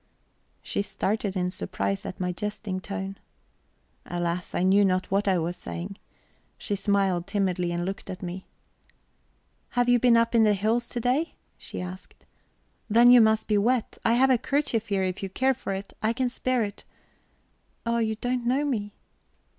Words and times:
She 0.63 0.81
started 0.81 1.35
in 1.37 1.51
surprise 1.51 2.07
at 2.07 2.19
my 2.19 2.31
jesting 2.31 2.79
tone. 2.79 3.19
Alas, 4.07 4.55
I 4.55 4.63
knew 4.63 4.83
not 4.83 5.11
what 5.11 5.27
I 5.27 5.37
was 5.37 5.55
saying. 5.55 5.95
She 6.57 6.75
smiled 6.75 7.27
timidly, 7.27 7.71
and 7.71 7.85
looked 7.85 8.09
at 8.09 8.23
me. 8.23 8.47
"Have 9.77 9.87
you 9.89 9.99
been 9.99 10.17
up 10.17 10.33
in 10.33 10.41
the 10.43 10.55
hills 10.55 10.89
to 10.89 10.99
day?" 10.99 11.35
she 11.55 11.79
asked. 11.81 12.25
"Then 12.89 13.11
you 13.11 13.21
must 13.21 13.47
be 13.47 13.59
wet. 13.59 13.99
I 14.03 14.13
have 14.13 14.31
a 14.31 14.39
kerchief 14.39 14.87
here, 14.87 15.03
if 15.03 15.21
you 15.21 15.29
care 15.29 15.53
for 15.53 15.71
it; 15.71 15.93
I 16.01 16.13
can 16.13 16.29
spare 16.29 16.63
it... 16.63 16.83
Oh, 17.85 17.99
you 17.99 18.15
don't 18.15 18.47
know 18.47 18.65
me." 18.65 18.95